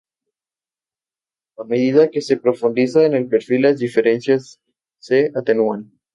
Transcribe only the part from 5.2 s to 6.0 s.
atenúan.